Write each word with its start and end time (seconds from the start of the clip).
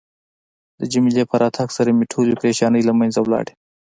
د 0.79 0.81
جميله 0.91 1.23
په 1.29 1.35
راتګ 1.41 1.69
سره 1.77 1.89
مې 1.97 2.05
ټولې 2.13 2.37
پریشانۍ 2.41 2.81
له 2.85 2.93
منځه 2.99 3.19
لاړې. 3.31 3.53